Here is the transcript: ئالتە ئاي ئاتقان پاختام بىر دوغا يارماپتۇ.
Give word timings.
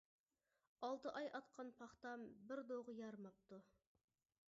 ئالتە 0.87 1.11
ئاي 1.19 1.29
ئاتقان 1.35 1.69
پاختام 1.83 2.25
بىر 2.49 2.65
دوغا 2.73 2.97
يارماپتۇ. 3.05 3.65